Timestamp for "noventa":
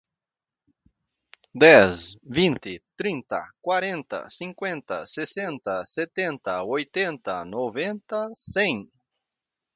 7.55-8.21